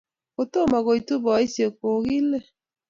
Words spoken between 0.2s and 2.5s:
Kitomo koitu boisie kokile